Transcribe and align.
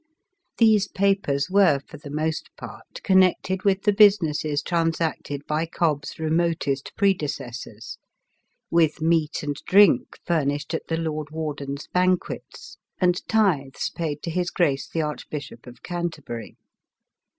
These 0.57 0.87
papers 0.87 1.47
were, 1.51 1.77
for 1.87 1.97
the 1.97 2.09
most 2.09 2.49
part, 2.57 3.03
connected 3.03 3.61
with 3.63 3.83
the 3.83 3.93
bus 3.93 4.17
inesses 4.19 4.63
transacted 4.63 5.45
by 5.45 5.67
Cobb's 5.67 6.17
remotest 6.17 6.91
predecessors; 6.97 7.99
with 8.71 8.99
meat 8.99 9.43
and 9.43 9.55
drink 9.67 10.17
fur 10.25 10.41
nished 10.43 10.73
at 10.73 10.87
the 10.87 10.97
Lord 10.97 11.29
Warden's 11.29 11.85
banquets, 11.85 12.77
and 12.99 13.21
tithes 13.27 13.91
paid 13.91 14.23
to 14.23 14.31
his 14.31 14.49
Grace 14.49 14.89
the 14.89 15.03
Arch 15.03 15.29
bishop 15.29 15.67
of 15.67 15.83
Canterbury. 15.83 16.57